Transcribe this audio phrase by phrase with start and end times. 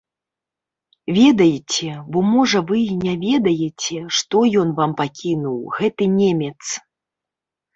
[1.17, 6.57] Ведайце, бо можа вы і не ведаеце, што ён вам пакінуў, гэты немец.